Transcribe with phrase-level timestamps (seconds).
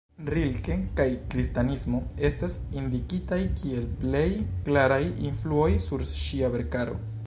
[0.33, 1.99] Rilke kaj kristanismo
[2.31, 4.27] estas indikitaj kiel plej
[4.69, 7.03] klaraj influoj sur ŝia verkaro.